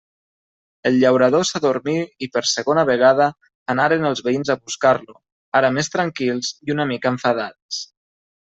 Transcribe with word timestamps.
El 0.89 0.95
llaurador 1.01 1.43
s'adormí 1.49 1.93
i 2.27 2.29
per 2.37 2.43
segona 2.53 2.85
vegada 2.91 3.27
anaren 3.75 4.09
els 4.11 4.25
veïns 4.29 4.53
a 4.55 4.59
buscar-lo, 4.63 5.19
ara 5.61 5.73
més 5.77 5.95
tranquils 5.97 6.53
i 6.69 6.79
una 6.79 6.89
mica 6.95 7.17
enfadats. 7.17 7.85